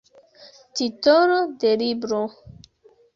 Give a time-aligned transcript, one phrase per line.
[0.77, 2.19] Titolo de libro.